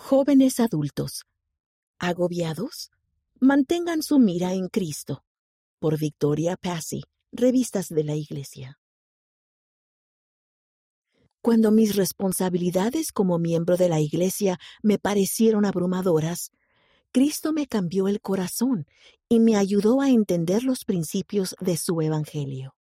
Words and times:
Jóvenes 0.00 0.58
adultos, 0.60 1.26
agobiados, 1.98 2.92
mantengan 3.40 4.02
su 4.02 4.18
mira 4.20 4.54
en 4.54 4.68
Cristo. 4.68 5.24
Por 5.80 5.98
Victoria 5.98 6.56
Passy, 6.56 7.02
Revistas 7.32 7.88
de 7.88 8.04
la 8.04 8.14
Iglesia. 8.14 8.78
Cuando 11.42 11.72
mis 11.72 11.96
responsabilidades 11.96 13.12
como 13.12 13.38
miembro 13.38 13.76
de 13.76 13.88
la 13.90 14.00
Iglesia 14.00 14.58
me 14.82 14.98
parecieron 14.98 15.66
abrumadoras, 15.66 16.52
Cristo 17.12 17.52
me 17.52 17.66
cambió 17.66 18.06
el 18.06 18.20
corazón 18.20 18.86
y 19.28 19.40
me 19.40 19.56
ayudó 19.56 20.00
a 20.00 20.10
entender 20.10 20.62
los 20.62 20.84
principios 20.84 21.54
de 21.60 21.76
su 21.76 22.00
Evangelio. 22.00 22.76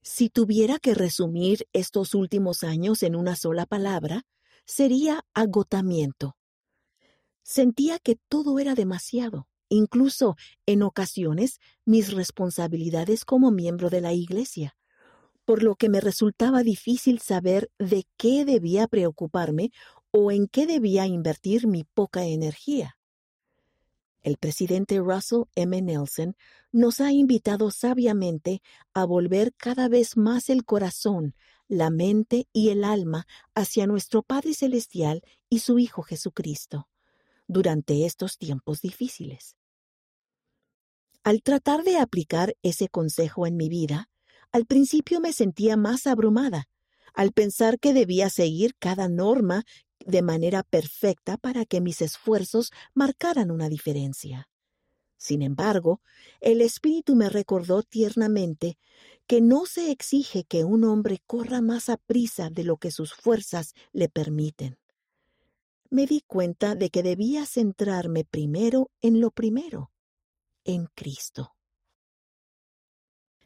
Si 0.00 0.30
tuviera 0.30 0.78
que 0.78 0.94
resumir 0.94 1.68
estos 1.74 2.14
últimos 2.14 2.64
años 2.64 3.02
en 3.02 3.14
una 3.14 3.36
sola 3.36 3.66
palabra, 3.66 4.24
sería 4.66 5.24
agotamiento. 5.34 6.36
Sentía 7.42 7.98
que 7.98 8.16
todo 8.28 8.58
era 8.58 8.74
demasiado, 8.74 9.48
incluso 9.68 10.36
en 10.66 10.82
ocasiones 10.82 11.58
mis 11.84 12.12
responsabilidades 12.12 13.24
como 13.24 13.50
miembro 13.50 13.90
de 13.90 14.00
la 14.00 14.12
Iglesia, 14.12 14.76
por 15.44 15.62
lo 15.62 15.76
que 15.76 15.88
me 15.88 16.00
resultaba 16.00 16.62
difícil 16.62 17.20
saber 17.20 17.70
de 17.78 18.06
qué 18.16 18.44
debía 18.44 18.88
preocuparme 18.88 19.72
o 20.10 20.30
en 20.30 20.46
qué 20.46 20.66
debía 20.66 21.06
invertir 21.06 21.66
mi 21.66 21.84
poca 21.84 22.24
energía. 22.24 22.96
El 24.22 24.38
presidente 24.38 25.00
Russell 25.00 25.42
M. 25.54 25.82
Nelson 25.82 26.34
nos 26.72 27.00
ha 27.00 27.12
invitado 27.12 27.70
sabiamente 27.70 28.62
a 28.94 29.04
volver 29.04 29.52
cada 29.54 29.88
vez 29.88 30.16
más 30.16 30.48
el 30.48 30.64
corazón, 30.64 31.34
la 31.68 31.90
mente 31.90 32.46
y 32.52 32.70
el 32.70 32.84
alma 32.84 33.26
hacia 33.54 33.86
nuestro 33.86 34.22
Padre 34.22 34.54
Celestial 34.54 35.22
y 35.48 35.60
su 35.60 35.78
Hijo 35.78 36.02
Jesucristo 36.02 36.88
durante 37.46 38.06
estos 38.06 38.38
tiempos 38.38 38.80
difíciles. 38.80 39.56
Al 41.22 41.42
tratar 41.42 41.84
de 41.84 41.98
aplicar 41.98 42.54
ese 42.62 42.88
consejo 42.88 43.46
en 43.46 43.56
mi 43.56 43.68
vida, 43.68 44.10
al 44.52 44.66
principio 44.66 45.20
me 45.20 45.32
sentía 45.32 45.76
más 45.76 46.06
abrumada, 46.06 46.68
al 47.14 47.32
pensar 47.32 47.78
que 47.78 47.94
debía 47.94 48.28
seguir 48.28 48.74
cada 48.78 49.08
norma 49.08 49.64
de 50.04 50.22
manera 50.22 50.62
perfecta 50.62 51.36
para 51.38 51.64
que 51.64 51.80
mis 51.80 52.02
esfuerzos 52.02 52.70
marcaran 52.92 53.50
una 53.50 53.68
diferencia. 53.68 54.48
Sin 55.24 55.40
embargo, 55.40 56.02
el 56.42 56.60
Espíritu 56.60 57.16
me 57.16 57.30
recordó 57.30 57.82
tiernamente 57.82 58.76
que 59.26 59.40
no 59.40 59.64
se 59.64 59.90
exige 59.90 60.44
que 60.44 60.64
un 60.64 60.84
hombre 60.84 61.22
corra 61.26 61.62
más 61.62 61.88
a 61.88 61.96
prisa 61.96 62.50
de 62.50 62.62
lo 62.62 62.76
que 62.76 62.90
sus 62.90 63.14
fuerzas 63.14 63.72
le 63.92 64.10
permiten. 64.10 64.76
Me 65.88 66.04
di 66.04 66.20
cuenta 66.26 66.74
de 66.74 66.90
que 66.90 67.02
debía 67.02 67.46
centrarme 67.46 68.26
primero 68.26 68.90
en 69.00 69.22
lo 69.22 69.30
primero, 69.30 69.90
en 70.62 70.88
Cristo. 70.94 71.54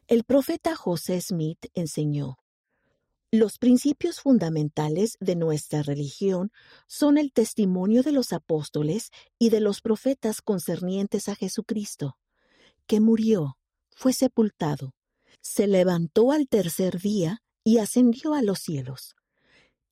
El 0.08 0.24
profeta 0.24 0.74
José 0.74 1.20
Smith 1.20 1.64
enseñó, 1.74 2.40
los 3.30 3.58
principios 3.58 4.20
fundamentales 4.20 5.18
de 5.20 5.36
nuestra 5.36 5.82
religión 5.82 6.50
son 6.86 7.18
el 7.18 7.32
testimonio 7.32 8.02
de 8.02 8.12
los 8.12 8.32
apóstoles 8.32 9.10
y 9.38 9.50
de 9.50 9.60
los 9.60 9.82
profetas 9.82 10.40
concernientes 10.40 11.28
a 11.28 11.34
Jesucristo, 11.34 12.16
que 12.86 13.00
murió, 13.00 13.58
fue 13.90 14.14
sepultado, 14.14 14.94
se 15.42 15.66
levantó 15.66 16.32
al 16.32 16.48
tercer 16.48 17.00
día 17.00 17.42
y 17.64 17.78
ascendió 17.78 18.32
a 18.32 18.40
los 18.40 18.60
cielos. 18.60 19.14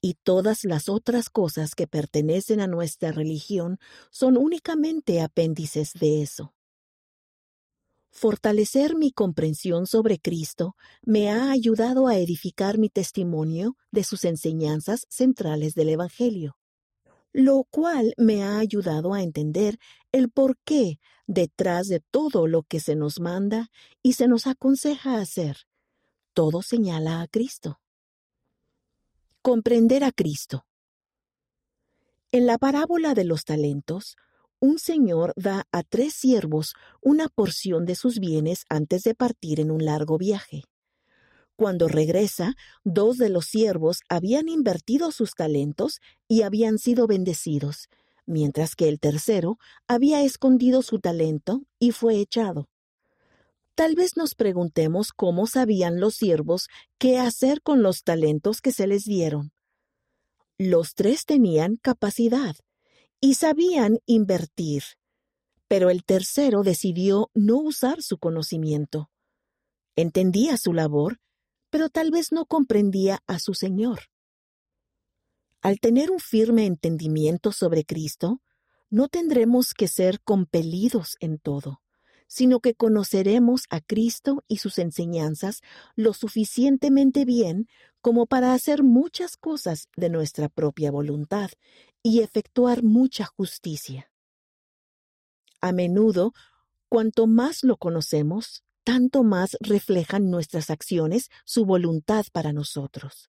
Y 0.00 0.15
todas 0.23 0.65
las 0.65 0.89
otras 0.89 1.28
cosas 1.28 1.75
que 1.75 1.87
pertenecen 1.87 2.61
a 2.61 2.67
nuestra 2.67 3.12
religión 3.12 3.78
son 4.11 4.39
únicamente 4.39 5.21
apéndices 5.21 5.93
de 5.93 6.23
eso. 6.23 6.56
Fortalecer 8.16 8.97
mi 8.97 9.12
comprensión 9.12 9.87
sobre 9.87 10.19
Cristo 10.19 10.75
me 11.03 11.31
ha 11.31 11.50
ayudado 11.50 12.06
a 12.06 12.16
edificar 12.16 12.78
mi 12.78 12.88
testimonio 12.88 13.77
de 13.91 14.04
sus 14.04 14.25
enseñanzas 14.25 15.06
centrales 15.10 15.75
del 15.75 15.91
Evangelio, 15.91 16.56
lo 17.34 17.65
cual 17.65 18.15
me 18.16 18.43
ha 18.43 18.56
ayudado 18.59 19.12
a 19.12 19.22
entender 19.22 19.78
el 20.12 20.31
porqué 20.31 20.99
detrás 21.26 21.88
de 21.88 22.00
todo 22.00 22.47
lo 22.47 22.62
que 22.62 22.81
se 22.81 22.97
nos 22.97 23.21
manda 23.21 23.71
y 24.03 24.15
se 24.15 24.28
nos 24.28 24.47
aconseja 24.47 25.19
hacer. 25.19 25.66
Todo 26.32 26.62
señala 26.62 27.21
a 27.21 27.28
Cristo. 27.28 27.82
Comprender 29.43 30.05
a 30.05 30.10
Cristo. 30.10 30.66
En 32.32 32.47
la 32.47 32.56
parábola 32.56 33.12
de 33.12 33.25
los 33.25 33.44
talentos, 33.44 34.16
un 34.61 34.78
señor 34.78 35.33
da 35.37 35.67
a 35.72 35.83
tres 35.83 36.15
siervos 36.15 36.75
una 37.00 37.28
porción 37.28 37.84
de 37.84 37.94
sus 37.94 38.19
bienes 38.19 38.65
antes 38.69 39.03
de 39.03 39.15
partir 39.15 39.61
en 39.61 39.71
un 39.71 39.84
largo 39.84 40.19
viaje. 40.19 40.65
Cuando 41.56 41.89
regresa, 41.89 42.55
dos 42.84 43.17
de 43.17 43.31
los 43.31 43.47
siervos 43.47 44.00
habían 44.09 44.49
invertido 44.49 45.11
sus 45.11 45.34
talentos 45.34 46.00
y 46.28 46.43
habían 46.43 46.78
sido 46.78 47.06
bendecidos, 47.06 47.89
mientras 48.27 48.77
que 48.77 48.89
el 48.89 49.00
tercero 49.00 49.59
había 49.89 50.22
escondido 50.22 50.83
su 50.83 50.99
talento 50.99 51.62
y 51.78 51.93
fue 51.93 52.21
echado. 52.21 52.69
Tal 53.75 53.94
vez 53.94 54.17
nos 54.17 54.34
preguntemos 54.34 55.12
cómo 55.12 55.47
sabían 55.47 56.00
los 56.00 56.15
siervos 56.15 56.69
qué 56.99 57.19
hacer 57.19 57.62
con 57.62 57.83
los 57.83 58.05
talentos 58.05 58.61
que 58.61 58.73
se 58.73 58.87
les 58.87 59.05
dieron. 59.05 59.53
Los 60.59 60.94
tres 60.94 61.27
tenían 61.27 61.77
capacidad, 61.77 62.56
y 63.21 63.34
sabían 63.34 63.99
invertir, 64.06 64.82
pero 65.69 65.91
el 65.91 66.04
tercero 66.04 66.62
decidió 66.62 67.31
no 67.34 67.56
usar 67.56 68.03
su 68.03 68.19
conocimiento. 68.19 69.10
Entendía 69.97 70.56
su 70.56 70.72
labor, 70.72 71.21
pero 71.71 71.88
tal 71.88 72.10
vez 72.10 72.32
no 72.32 72.47
comprendía 72.47 73.21
a 73.26 73.38
su 73.38 73.55
Señor. 73.55 74.00
Al 75.62 75.81
tener 75.81 76.10
un 76.10 76.21
firme 76.21 76.66
entendimiento 76.66 77.50
sobre 77.50 77.84
Cristo, 77.84 78.41
no 78.88 79.09
tendremos 79.09 79.75
que 79.75 79.88
ser 79.88 80.21
compelidos 80.21 81.16
en 81.19 81.38
todo, 81.38 81.82
sino 82.28 82.60
que 82.60 82.75
conoceremos 82.75 83.62
a 83.71 83.81
Cristo 83.81 84.44
y 84.47 84.59
sus 84.59 84.78
enseñanzas 84.78 85.62
lo 85.97 86.12
suficientemente 86.12 87.25
bien 87.25 87.66
como 88.06 88.27
para 88.27 88.55
hacer 88.55 88.84
muchas 88.84 89.37
cosas 89.37 89.89
de 89.97 90.09
nuestra 90.09 90.49
propia 90.49 90.93
voluntad 90.93 91.50
y 92.05 92.21
efectuar 92.21 92.84
mucha 92.84 93.25
justicia. 93.25 94.12
A 95.61 95.72
menudo, 95.72 96.33
cuanto 96.89 97.27
más 97.27 97.65
lo 97.65 97.78
conocemos, 97.78 98.62
tanto 98.84 99.25
más 99.25 99.56
reflejan 99.59 100.31
nuestras 100.31 100.71
acciones 100.71 101.31
su 101.44 101.65
voluntad 101.65 102.27
para 102.31 102.53
nosotros. 102.53 103.28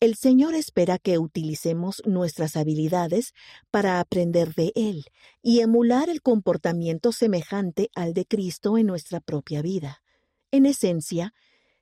El 0.00 0.16
Señor 0.16 0.56
espera 0.56 0.98
que 0.98 1.18
utilicemos 1.18 2.02
nuestras 2.04 2.56
habilidades 2.56 3.34
para 3.70 4.00
aprender 4.00 4.52
de 4.56 4.72
Él 4.74 5.04
y 5.44 5.60
emular 5.60 6.10
el 6.10 6.22
comportamiento 6.22 7.12
semejante 7.12 7.88
al 7.94 8.14
de 8.14 8.26
Cristo 8.26 8.78
en 8.78 8.88
nuestra 8.88 9.20
propia 9.20 9.62
vida. 9.62 10.02
En 10.50 10.66
esencia, 10.66 11.34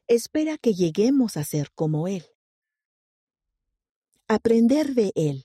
espera 0.08 0.56
que 0.56 0.74
lleguemos 0.74 1.36
a 1.36 1.44
ser 1.44 1.70
como 1.74 2.08
Él. 2.08 2.24
Aprender 4.26 4.94
de 4.94 5.12
Él. 5.14 5.44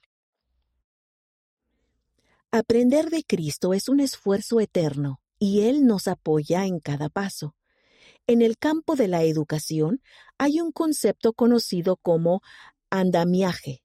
Aprender 2.49 3.09
de 3.09 3.23
Cristo 3.23 3.73
es 3.73 3.89
un 3.89 3.99
esfuerzo 3.99 4.59
eterno 4.59 5.19
y 5.37 5.61
Él 5.61 5.85
nos 5.85 6.07
apoya 6.07 6.65
en 6.65 6.79
cada 6.79 7.09
paso. 7.09 7.55
En 8.25 8.41
el 8.41 8.57
campo 8.57 8.95
de 8.95 9.09
la 9.09 9.23
educación 9.23 10.01
hay 10.37 10.61
un 10.61 10.71
concepto 10.71 11.33
conocido 11.33 11.97
como 11.97 12.41
andamiaje. 12.89 13.83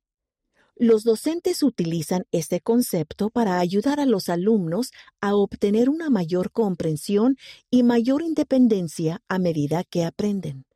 Los 0.76 1.02
docentes 1.02 1.64
utilizan 1.64 2.24
este 2.30 2.60
concepto 2.60 3.30
para 3.30 3.58
ayudar 3.58 3.98
a 3.98 4.06
los 4.06 4.28
alumnos 4.28 4.92
a 5.20 5.34
obtener 5.34 5.90
una 5.90 6.08
mayor 6.08 6.52
comprensión 6.52 7.36
y 7.68 7.82
mayor 7.82 8.22
independencia 8.22 9.20
a 9.26 9.40
medida 9.40 9.82
que 9.82 10.04
aprenden. 10.04 10.67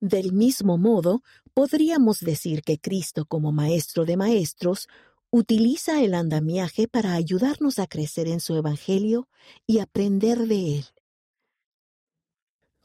Del 0.00 0.32
mismo 0.32 0.78
modo, 0.78 1.22
podríamos 1.54 2.20
decir 2.20 2.62
que 2.62 2.78
Cristo 2.78 3.26
como 3.26 3.50
Maestro 3.50 4.04
de 4.04 4.16
Maestros 4.16 4.88
utiliza 5.30 6.02
el 6.02 6.14
andamiaje 6.14 6.88
para 6.88 7.14
ayudarnos 7.14 7.78
a 7.78 7.86
crecer 7.86 8.28
en 8.28 8.40
su 8.40 8.54
Evangelio 8.54 9.28
y 9.66 9.80
aprender 9.80 10.46
de 10.46 10.78
él. 10.78 10.84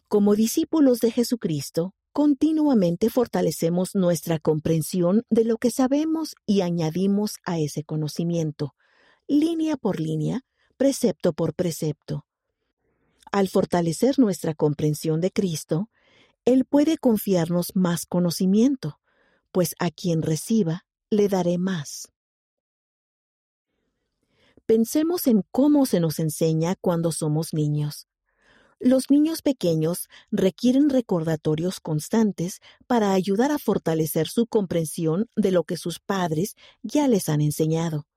Como 0.08 0.36
discípulos 0.36 1.00
de 1.00 1.12
Jesucristo, 1.12 1.94
continuamente 2.12 3.10
fortalecemos 3.10 3.96
nuestra 3.96 4.40
comprensión 4.40 5.24
de 5.30 5.46
lo 5.46 5.58
que 5.58 5.72
sabemos 5.72 6.36
y 6.46 6.62
añadimos 6.62 7.38
a 7.46 7.60
ese 7.60 7.84
conocimiento, 7.84 8.76
línea 9.28 9.78
por 9.78 10.00
línea, 10.00 10.42
precepto 10.78 11.34
por 11.34 11.54
precepto. 11.54 12.26
Al 13.32 13.50
fortalecer 13.50 14.20
nuestra 14.20 14.54
comprensión 14.54 15.22
de 15.22 15.32
Cristo, 15.32 15.90
Él 16.46 16.66
puede 16.66 16.98
confiarnos 16.98 17.76
más 17.76 18.06
conocimiento, 18.06 19.00
pues 19.52 19.76
a 19.80 19.92
quien 19.92 20.22
reciba, 20.22 20.86
le 21.10 21.30
daré 21.30 21.58
más. 21.58 22.12
Pensemos 24.66 25.28
en 25.28 25.44
cómo 25.52 25.86
se 25.86 26.00
nos 26.00 26.20
enseña 26.20 26.76
cuando 26.80 27.12
somos 27.12 27.54
niños. 27.54 28.08
Los 28.80 29.10
niños 29.10 29.42
pequeños 29.42 30.10
requieren 30.32 30.90
recordatorios 30.90 31.80
constantes 31.80 32.60
para 32.88 33.14
ayudar 33.14 33.52
a 33.52 33.60
fortalecer 33.60 34.28
su 34.28 34.46
comprensión 34.46 35.30
de 35.38 35.52
lo 35.52 35.64
que 35.64 35.78
sus 35.78 36.00
padres 36.00 36.56
ya 36.82 37.08
les 37.08 37.30
han 37.30 37.40
enseñado. 37.40 38.08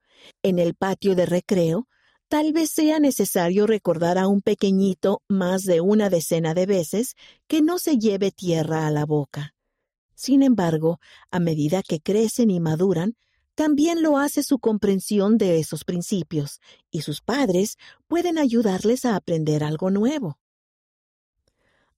En 0.43 0.59
el 0.59 0.73
patio 0.73 1.15
de 1.15 1.25
recreo, 1.25 1.87
tal 2.27 2.53
vez 2.53 2.71
sea 2.71 2.99
necesario 2.99 3.67
recordar 3.67 4.17
a 4.17 4.27
un 4.27 4.41
pequeñito 4.41 5.21
más 5.27 5.63
de 5.63 5.81
una 5.81 6.09
decena 6.09 6.53
de 6.53 6.65
veces 6.65 7.15
que 7.47 7.61
no 7.61 7.79
se 7.79 7.97
lleve 7.97 8.31
tierra 8.31 8.87
a 8.87 8.91
la 8.91 9.05
boca. 9.05 9.55
Sin 10.15 10.43
embargo, 10.43 10.99
a 11.31 11.39
medida 11.39 11.83
que 11.83 11.99
crecen 11.99 12.49
y 12.49 12.59
maduran, 12.59 13.15
también 13.55 14.03
lo 14.03 14.19
hace 14.19 14.43
su 14.43 14.59
comprensión 14.59 15.37
de 15.37 15.59
esos 15.59 15.83
principios, 15.83 16.59
y 16.91 17.01
sus 17.01 17.21
padres 17.21 17.77
pueden 18.07 18.37
ayudarles 18.37 19.03
a 19.05 19.15
aprender 19.15 19.63
algo 19.63 19.89
nuevo. 19.89 20.37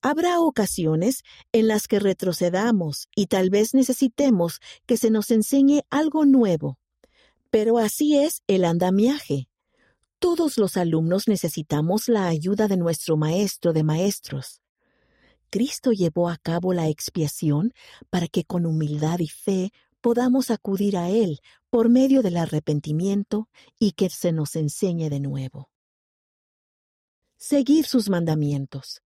Habrá 0.01 0.39
ocasiones 0.39 1.23
en 1.51 1.67
las 1.67 1.89
que 1.89 1.99
retrocedamos 1.99 3.09
y 3.13 3.25
tal 3.25 3.49
vez 3.49 3.73
necesitemos 3.73 4.61
que 4.85 4.95
se 4.95 5.09
nos 5.09 5.29
enseñe 5.31 5.81
algo 5.89 6.25
nuevo. 6.25 6.77
Pero 7.49 7.77
así 7.77 8.17
es 8.17 8.41
el 8.47 8.63
andamiaje. 8.63 9.48
Todos 10.19 10.57
los 10.57 10.75
alumnos 10.75 11.29
necesitamos 11.29 12.09
la 12.09 12.27
ayuda 12.27 12.67
de 12.67 12.75
nuestro 12.75 13.15
Maestro 13.15 13.71
de 13.71 13.83
Maestros. 13.83 14.61
Cristo 15.49 15.93
llevó 15.93 16.27
a 16.27 16.35
cabo 16.35 16.73
la 16.73 16.89
expiación 16.89 17.73
para 18.09 18.27
que 18.27 18.43
con 18.43 18.65
humildad 18.65 19.19
y 19.19 19.29
fe 19.29 19.71
podamos 20.01 20.51
acudir 20.51 20.97
a 20.97 21.09
Él 21.09 21.39
por 21.69 21.87
medio 21.87 22.21
del 22.21 22.35
arrepentimiento 22.35 23.47
y 23.79 23.93
que 23.93 24.09
se 24.09 24.33
nos 24.33 24.57
enseñe 24.57 25.09
de 25.09 25.21
nuevo. 25.21 25.69
Seguir 27.37 27.85
sus 27.85 28.09
mandamientos. 28.09 29.01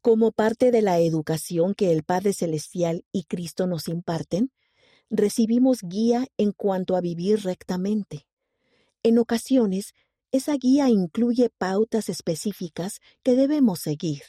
Como 0.00 0.30
parte 0.30 0.70
de 0.70 0.82
la 0.82 1.00
educación 1.00 1.74
que 1.74 1.90
el 1.90 2.04
Padre 2.04 2.32
Celestial 2.32 3.04
y 3.10 3.24
Cristo 3.24 3.66
nos 3.66 3.88
imparten, 3.88 4.52
recibimos 5.10 5.82
guía 5.82 6.28
en 6.36 6.52
cuanto 6.52 6.94
a 6.94 7.00
vivir 7.00 7.42
rectamente. 7.42 8.27
En 9.02 9.18
ocasiones, 9.18 9.94
esa 10.32 10.54
guía 10.54 10.88
incluye 10.88 11.50
pautas 11.50 12.08
específicas 12.08 13.00
que 13.22 13.34
debemos 13.34 13.80
seguir. 13.80 14.22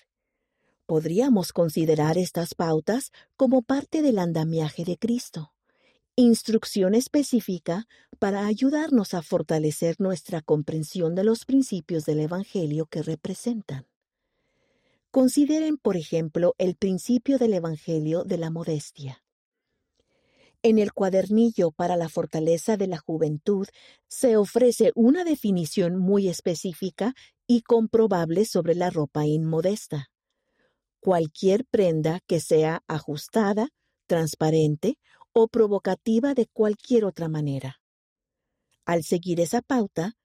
Podríamos 0.86 1.54
considerar 1.54 2.18
estas 2.18 2.56
pautas 2.56 3.12
como 3.36 3.62
parte 3.62 4.02
del 4.02 4.18
andamiaje 4.18 4.86
de 4.86 4.98
Cristo, 4.98 5.54
instrucción 6.16 6.96
específica 6.96 7.88
para 8.18 8.46
ayudarnos 8.46 9.14
a 9.14 9.22
fortalecer 9.22 9.96
nuestra 10.00 10.42
comprensión 10.42 11.16
de 11.16 11.24
los 11.24 11.46
principios 11.46 12.06
del 12.06 12.20
Evangelio 12.20 12.86
que 12.88 13.04
representan. 13.04 13.88
Consideren, 15.12 15.78
por 15.78 15.98
ejemplo, 15.98 16.56
el 16.58 16.76
principio 16.76 17.38
del 17.38 17.54
Evangelio 17.54 18.24
de 18.24 18.38
la 18.38 18.50
modestia. 18.50 19.24
En 20.62 20.78
el 20.78 20.92
cuadernillo 20.92 21.72
para 21.72 21.96
la 21.96 22.10
fortaleza 22.10 22.76
de 22.76 22.88
la 22.88 22.98
juventud 22.98 23.66
se 24.10 24.36
ofrece 24.36 24.92
una 24.94 25.24
definición 25.24 25.98
muy 25.98 26.28
específica 26.28 27.14
y 27.48 27.62
comprobable 27.62 28.44
sobre 28.44 28.76
la 28.76 28.90
ropa 28.90 29.26
inmodesta. 29.26 30.10
Cualquier 31.00 31.66
prenda 31.66 32.20
que 32.28 32.42
sea 32.42 32.84
ajustada, 32.88 33.70
transparente 34.06 34.98
o 35.32 35.48
provocativa 35.48 36.34
de 36.34 36.48
cualquier 36.48 37.06
otra 37.06 37.30
manera. 37.30 37.80
Al 38.86 39.04
seguir 39.04 39.40
esa 39.40 39.62
pauta, 39.62 40.18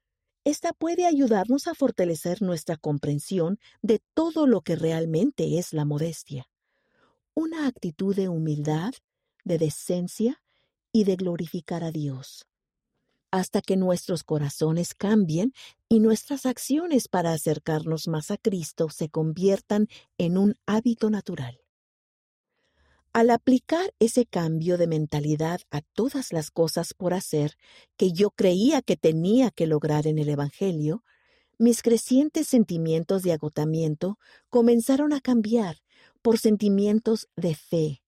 esta 0.43 0.73
puede 0.73 1.07
ayudarnos 1.07 1.69
a 1.69 1.75
fortalecer 1.75 2.43
nuestra 2.43 2.77
comprensión 2.77 3.59
de 3.83 4.03
todo 4.15 4.49
lo 4.49 4.63
que 4.63 4.75
realmente 4.75 5.59
es 5.59 5.73
la 5.73 5.85
modestia. 5.85 6.49
Una 7.35 7.69
actitud 7.69 8.17
de 8.17 8.29
humildad, 8.29 8.93
de 9.45 9.59
decencia 9.59 10.43
y 10.93 11.05
de 11.05 11.17
glorificar 11.17 11.85
a 11.85 11.91
Dios. 11.91 12.47
Hasta 13.31 13.61
que 13.63 13.77
nuestros 13.77 14.23
corazones 14.23 14.95
cambien 14.95 15.53
y 15.89 15.99
nuestras 16.01 16.47
acciones 16.47 17.09
para 17.09 17.33
acercarnos 17.33 18.09
más 18.09 18.31
a 18.31 18.37
Cristo 18.37 18.89
se 18.91 19.09
conviertan 19.09 19.89
en 20.19 20.39
un 20.39 20.55
hábito 20.67 21.11
natural. 21.11 21.61
Al 23.13 23.31
aplicar 23.31 23.95
ese 24.01 24.27
cambio 24.27 24.77
de 24.77 24.87
mentalidad 24.87 25.61
a 25.71 25.83
todas 25.83 26.33
las 26.33 26.51
cosas 26.51 26.95
por 26.95 27.15
hacer 27.15 27.57
que 27.97 28.13
yo 28.13 28.31
creía 28.31 28.83
que 28.83 28.97
tenía 28.97 29.51
que 29.51 29.69
lograr 29.69 30.07
en 30.07 30.19
el 30.19 30.29
Evangelio, 30.29 31.05
mis 31.59 31.83
crecientes 31.83 32.49
sentimientos 32.49 33.23
de 33.23 33.33
agotamiento 33.33 34.19
comenzaron 34.51 35.13
a 35.13 35.21
cambiar 35.21 35.79
por 36.23 36.39
sentimientos 36.39 37.29
de 37.37 37.55
fe. 37.55 38.04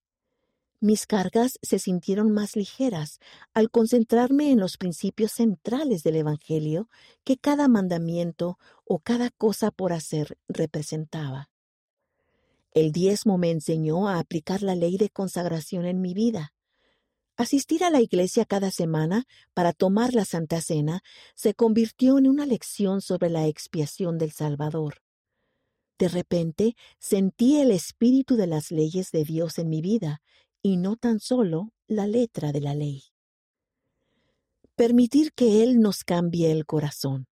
Mis 0.80 1.06
cargas 1.06 1.58
se 1.62 1.78
sintieron 1.78 2.30
más 2.32 2.54
ligeras 2.54 3.18
al 3.54 3.70
concentrarme 3.70 4.50
en 4.50 4.60
los 4.60 4.76
principios 4.76 5.32
centrales 5.32 6.02
del 6.02 6.16
Evangelio 6.16 6.90
que 7.24 7.38
cada 7.38 7.66
mandamiento 7.66 8.58
o 8.84 8.98
cada 8.98 9.30
cosa 9.30 9.70
por 9.70 9.94
hacer 9.94 10.36
representaba. 10.48 11.50
El 12.72 12.92
diezmo 12.92 13.38
me 13.38 13.50
enseñó 13.50 14.06
a 14.06 14.18
aplicar 14.18 14.62
la 14.62 14.74
ley 14.74 14.98
de 14.98 15.08
consagración 15.08 15.86
en 15.86 16.02
mi 16.02 16.12
vida. 16.12 16.52
Asistir 17.38 17.82
a 17.82 17.90
la 17.90 18.02
iglesia 18.02 18.44
cada 18.44 18.70
semana 18.70 19.26
para 19.54 19.72
tomar 19.72 20.12
la 20.12 20.26
Santa 20.26 20.60
Cena 20.60 21.02
se 21.34 21.54
convirtió 21.54 22.18
en 22.18 22.26
una 22.26 22.44
lección 22.44 23.00
sobre 23.00 23.30
la 23.30 23.46
expiación 23.46 24.18
del 24.18 24.32
Salvador. 24.32 25.02
De 25.98 26.08
repente 26.08 26.76
sentí 26.98 27.58
el 27.60 27.70
espíritu 27.70 28.36
de 28.36 28.46
las 28.46 28.70
leyes 28.70 29.10
de 29.10 29.24
Dios 29.24 29.58
en 29.58 29.70
mi 29.70 29.80
vida 29.80 30.20
y 30.66 30.78
no 30.78 30.96
tan 30.96 31.20
solo 31.20 31.72
la 31.86 32.08
letra 32.08 32.50
de 32.50 32.60
la 32.60 32.74
ley. 32.74 33.04
Permitir 34.74 35.32
que 35.32 35.62
Él 35.62 35.78
nos 35.78 36.02
cambie 36.02 36.50
el 36.50 36.66
corazón. 36.66 37.28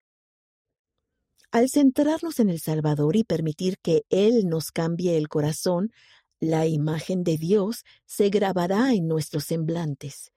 Al 1.49 1.69
centrarnos 1.69 2.41
en 2.41 2.49
el 2.49 2.59
Salvador 2.59 3.15
y 3.15 3.23
permitir 3.23 3.77
que 3.77 4.03
Él 4.09 4.49
nos 4.49 4.73
cambie 4.73 5.15
el 5.15 5.29
corazón, 5.29 5.93
la 6.41 6.67
imagen 6.67 7.23
de 7.23 7.37
Dios 7.37 7.85
se 8.05 8.27
grabará 8.27 8.93
en 8.93 9.07
nuestros 9.07 9.45
semblantes. 9.45 10.33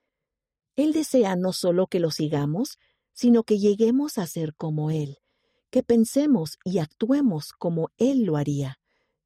Él 0.77 0.93
desea 0.93 1.35
no 1.35 1.51
solo 1.51 1.87
que 1.87 1.99
lo 1.99 2.11
sigamos, 2.11 2.79
sino 3.11 3.43
que 3.43 3.59
lleguemos 3.59 4.17
a 4.17 4.25
ser 4.25 4.55
como 4.55 4.89
Él, 4.89 5.17
que 5.69 5.83
pensemos 5.83 6.59
y 6.63 6.77
actuemos 6.79 7.51
como 7.51 7.89
Él 7.97 8.23
lo 8.23 8.37
haría, 8.37 8.79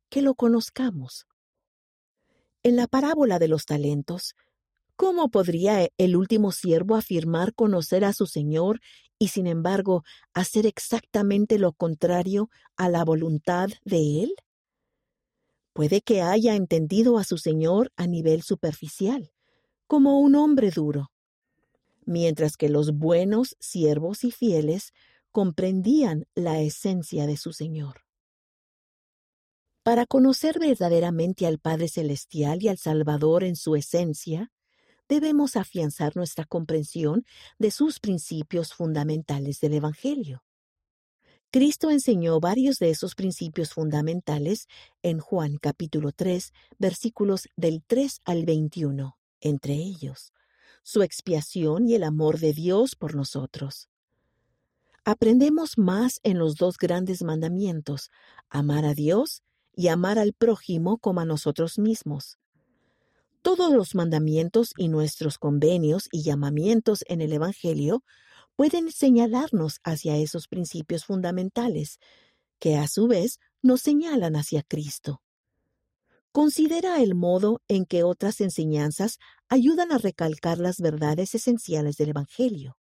que 0.10 0.24
lo 0.24 0.34
conozcamos. 0.34 1.29
En 2.70 2.76
la 2.76 2.86
parábola 2.86 3.40
de 3.40 3.48
los 3.48 3.66
talentos, 3.66 4.36
¿Cómo 4.96 5.30
podría 5.30 5.88
el 5.98 6.16
último 6.16 6.52
siervo 6.52 6.96
afirmar 6.96 7.56
conocer 7.56 8.06
a 8.06 8.14
su 8.14 8.28
Señor 8.28 8.80
y 9.18 9.30
sin 9.30 9.48
embargo 9.48 10.04
hacer 10.36 10.68
exactamente 10.68 11.58
lo 11.58 11.72
contrario 11.74 12.52
a 12.78 12.90
la 12.90 13.04
voluntad 13.04 13.70
de 13.86 14.22
Él? 14.22 14.36
Puede 15.74 16.02
que 16.02 16.22
haya 16.22 16.54
entendido 16.56 17.18
a 17.18 17.24
su 17.24 17.40
Señor 17.40 17.92
a 17.96 18.06
nivel 18.06 18.44
superficial, 18.44 19.32
como 19.88 20.20
un 20.20 20.36
hombre 20.36 20.70
duro, 20.70 21.12
mientras 22.06 22.56
que 22.56 22.70
los 22.70 22.96
buenos 22.96 23.56
siervos 23.60 24.24
y 24.24 24.30
fieles 24.30 24.94
comprendían 25.32 26.28
la 26.36 26.62
esencia 26.62 27.26
de 27.26 27.38
su 27.38 27.52
Señor. 27.52 28.09
Para 29.84 30.06
conocer 30.06 30.60
verdaderamente 30.60 31.48
al 31.48 31.58
Padre 31.58 31.88
Celestial 31.88 32.62
y 32.62 32.68
al 32.68 32.78
Salvador 32.78 33.44
en 33.44 33.56
su 33.56 33.76
esencia, 33.76 34.52
debemos 35.08 35.56
afianzar 35.56 36.16
nuestra 36.16 36.46
comprensión 36.46 37.26
de 37.58 37.72
sus 37.72 38.00
principios 38.00 38.74
fundamentales 38.74 39.60
del 39.62 39.74
Evangelio. 39.74 40.44
Cristo 41.52 41.90
enseñó 41.90 42.40
varios 42.40 42.78
de 42.78 42.92
esos 42.92 43.16
principios 43.16 43.74
fundamentales 43.74 44.68
en 45.02 45.20
Juan 45.20 45.58
capítulo 45.58 46.12
3, 46.12 46.54
versículos 46.78 47.48
del 47.56 47.82
3 47.88 48.22
al 48.26 48.46
21, 48.46 49.18
entre 49.40 49.74
ellos, 49.74 50.34
su 50.84 51.02
expiación 51.02 51.88
y 51.88 51.96
el 51.96 52.04
amor 52.04 52.38
de 52.38 52.54
Dios 52.54 52.96
por 52.96 53.16
nosotros. 53.16 53.90
Aprendemos 55.06 55.80
más 55.80 56.20
en 56.22 56.38
los 56.38 56.56
dos 56.56 56.78
grandes 56.78 57.24
mandamientos, 57.24 58.12
amar 58.50 58.86
a 58.86 58.94
Dios 58.94 59.42
y 59.80 59.88
amar 59.88 60.20
al 60.20 60.34
prójimo 60.34 60.98
como 60.98 61.22
a 61.22 61.26
nosotros 61.26 61.80
mismos. 61.80 62.38
Todos 63.42 63.72
los 63.72 63.96
mandamientos 63.96 64.74
y 64.76 64.90
nuestros 64.90 65.38
convenios 65.38 66.10
y 66.12 66.22
llamamientos 66.22 67.06
en 67.08 67.22
el 67.22 67.32
Evangelio 67.32 68.04
pueden 68.58 68.92
señalarnos 68.92 69.80
hacia 69.86 70.18
esos 70.18 70.50
principios 70.50 71.06
fundamentales, 71.06 71.98
que 72.60 72.76
a 72.76 72.90
su 72.90 73.08
vez 73.08 73.40
nos 73.62 73.80
señalan 73.80 74.36
hacia 74.36 74.64
Cristo. 74.64 75.22
Considera 76.34 77.02
el 77.02 77.16
modo 77.16 77.62
en 77.70 77.86
que 77.86 78.04
otras 78.04 78.42
enseñanzas 78.42 79.18
ayudan 79.48 79.94
a 79.94 79.98
recalcar 79.98 80.58
las 80.58 80.82
verdades 80.82 81.36
esenciales 81.36 81.96
del 81.96 82.10
Evangelio. 82.10 82.78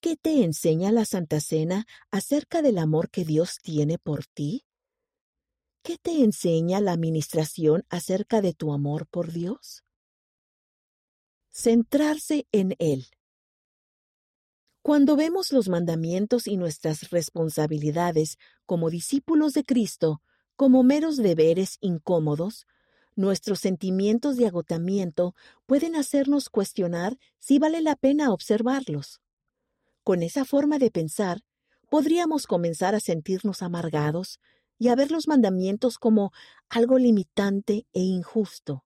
¿Qué 0.00 0.16
te 0.16 0.42
enseña 0.42 0.90
la 0.90 1.04
Santa 1.04 1.38
Cena 1.42 1.84
acerca 2.10 2.62
del 2.62 2.78
amor 2.78 3.10
que 3.10 3.26
Dios 3.26 3.58
tiene 3.62 3.98
por 3.98 4.24
ti? 4.24 4.64
¿Qué 5.84 5.98
te 5.98 6.22
enseña 6.22 6.80
la 6.80 6.92
Administración 6.92 7.84
acerca 7.88 8.40
de 8.40 8.54
tu 8.54 8.72
amor 8.72 9.08
por 9.08 9.32
Dios? 9.32 9.82
Centrarse 11.50 12.46
en 12.52 12.76
Él. 12.78 13.08
Cuando 14.82 15.16
vemos 15.16 15.50
los 15.50 15.68
mandamientos 15.68 16.46
y 16.46 16.56
nuestras 16.56 17.10
responsabilidades 17.10 18.38
como 18.64 18.90
discípulos 18.90 19.54
de 19.54 19.64
Cristo 19.64 20.22
como 20.54 20.84
meros 20.84 21.16
deberes 21.16 21.78
incómodos, 21.80 22.68
nuestros 23.16 23.58
sentimientos 23.58 24.36
de 24.36 24.46
agotamiento 24.46 25.34
pueden 25.66 25.96
hacernos 25.96 26.48
cuestionar 26.48 27.18
si 27.40 27.58
vale 27.58 27.80
la 27.80 27.96
pena 27.96 28.32
observarlos. 28.32 29.20
Con 30.04 30.22
esa 30.22 30.44
forma 30.44 30.78
de 30.78 30.92
pensar, 30.92 31.42
podríamos 31.90 32.46
comenzar 32.46 32.94
a 32.94 33.00
sentirnos 33.00 33.62
amargados 33.62 34.38
y 34.82 34.88
a 34.88 34.96
ver 34.96 35.12
los 35.12 35.28
mandamientos 35.28 35.96
como 35.96 36.32
algo 36.68 36.98
limitante 36.98 37.86
e 37.92 38.00
injusto. 38.00 38.84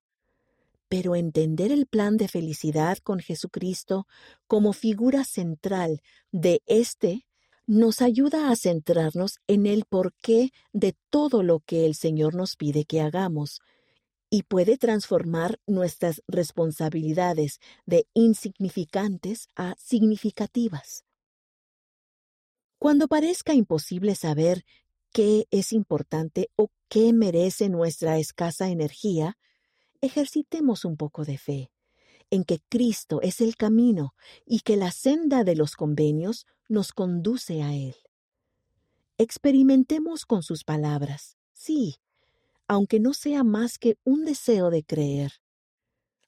Pero 0.87 1.15
entender 1.15 1.71
el 1.71 1.87
plan 1.87 2.17
de 2.17 2.27
felicidad 2.27 2.99
con 2.99 3.19
Jesucristo 3.19 4.05
como 4.45 4.73
figura 4.73 5.23
central 5.23 6.03
de 6.31 6.61
este 6.67 7.25
nos 7.65 8.03
ayuda 8.03 8.51
a 8.51 8.55
centrarnos 8.55 9.39
en 9.47 9.65
el 9.65 9.85
porqué 9.85 10.51
de 10.71 10.95
todo 11.09 11.41
lo 11.41 11.61
que 11.61 11.87
el 11.87 11.95
Señor 11.95 12.35
nos 12.35 12.57
pide 12.57 12.85
que 12.85 13.01
hagamos 13.01 13.59
y 14.29 14.43
puede 14.43 14.77
transformar 14.77 15.59
nuestras 15.65 16.21
responsabilidades 16.27 17.59
de 17.87 18.05
insignificantes 18.13 19.47
a 19.55 19.73
significativas. 19.79 21.05
Cuando 22.77 23.07
parezca 23.07 23.55
imposible 23.55 24.13
saber 24.13 24.63
qué 25.11 25.47
es 25.51 25.73
importante 25.73 26.49
o 26.55 26.69
qué 26.89 27.13
merece 27.13 27.69
nuestra 27.69 28.17
escasa 28.17 28.69
energía, 28.69 29.37
ejercitemos 30.01 30.85
un 30.85 30.97
poco 30.97 31.25
de 31.25 31.37
fe 31.37 31.71
en 32.29 32.43
que 32.43 32.59
Cristo 32.69 33.21
es 33.21 33.41
el 33.41 33.55
camino 33.55 34.13
y 34.45 34.59
que 34.59 34.77
la 34.77 34.91
senda 34.91 35.43
de 35.43 35.55
los 35.55 35.75
convenios 35.75 36.45
nos 36.67 36.91
conduce 36.91 37.61
a 37.61 37.73
Él. 37.73 37.95
Experimentemos 39.17 40.25
con 40.25 40.43
sus 40.43 40.63
palabras, 40.63 41.37
sí, 41.53 41.95
aunque 42.67 42.99
no 42.99 43.13
sea 43.13 43.43
más 43.43 43.79
que 43.79 43.97
un 44.03 44.25
deseo 44.25 44.69
de 44.69 44.83
creer. 44.83 45.33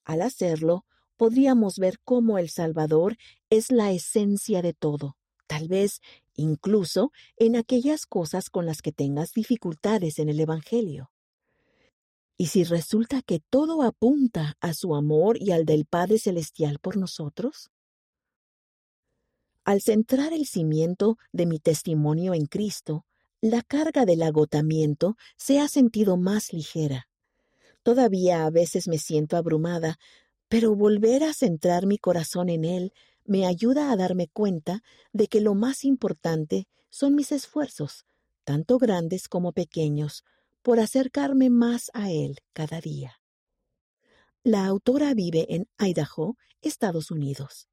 Al 0.06 0.22
hacerlo, 0.22 0.86
podríamos 1.18 1.78
ver 1.78 2.00
cómo 2.04 2.38
el 2.38 2.50
Salvador 2.50 3.18
es 3.50 3.72
la 3.72 3.92
esencia 3.92 4.62
de 4.62 4.74
todo, 4.74 5.18
tal 5.50 5.68
vez 5.68 6.00
incluso 6.36 7.12
en 7.36 7.56
aquellas 7.56 8.06
cosas 8.06 8.52
con 8.52 8.68
las 8.68 8.84
que 8.84 8.92
tengas 8.92 9.34
dificultades 9.34 10.20
en 10.20 10.30
el 10.30 10.40
Evangelio. 10.40 11.10
Y 12.38 12.48
si 12.48 12.64
resulta 12.64 13.24
que 13.24 13.42
todo 13.50 13.82
apunta 13.82 14.56
a 14.62 14.74
su 14.74 14.96
amor 14.96 15.42
y 15.42 15.52
al 15.52 15.66
del 15.66 15.86
Padre 15.86 16.20
Celestial 16.20 16.78
por 16.80 16.98
nosotros, 16.98 17.72
al 19.66 19.82
centrar 19.82 20.34
el 20.34 20.46
cimiento 20.46 21.18
de 21.34 21.48
mi 21.48 21.60
testimonio 21.60 22.36
en 22.36 22.46
Cristo, 22.46 23.06
la 23.42 23.64
carga 23.64 24.06
del 24.06 24.22
agotamiento 24.22 25.18
se 25.36 25.60
ha 25.60 25.68
sentido 25.68 26.16
más 26.16 26.54
ligera. 26.54 27.10
Todavía 27.82 28.46
a 28.46 28.52
veces 28.52 28.88
me 28.88 29.00
siento 29.00 29.36
abrumada, 29.36 29.98
pero 30.48 30.76
volver 30.76 31.24
a 31.24 31.34
centrar 31.34 31.88
mi 31.88 31.98
corazón 31.98 32.50
en 32.50 32.66
Él 32.66 32.94
me 33.30 33.46
ayuda 33.46 33.92
a 33.92 33.96
darme 33.96 34.28
cuenta 34.28 34.82
de 35.14 35.28
que 35.28 35.40
lo 35.40 35.54
más 35.54 35.86
importante 35.86 36.68
son 36.90 37.14
mis 37.14 37.32
esfuerzos, 37.32 38.06
tanto 38.44 38.80
grandes 38.80 39.28
como 39.28 39.54
pequeños, 39.54 40.24
por 40.64 40.80
acercarme 40.80 41.52
más 41.52 41.92
a 41.94 42.10
Él 42.10 42.40
cada 42.54 42.82
día. 42.82 43.22
La 44.44 44.66
autora 44.66 45.14
vive 45.14 45.46
en 45.54 45.70
Idaho, 45.78 46.38
Estados 46.62 47.12
Unidos. 47.12 47.68